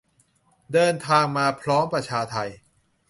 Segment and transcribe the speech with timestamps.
[0.73, 2.35] เดินทางมาพร้อมประชาไท